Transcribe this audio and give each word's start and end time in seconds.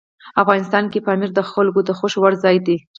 افغانستان 0.41 0.83
کې 0.91 1.03
پامیر 1.05 1.31
د 1.35 1.39
خلکو 1.51 1.79
د 1.85 1.89
خوښې 1.97 2.17
وړ 2.21 2.33
ځای 2.43 2.57
دی. 2.67 2.77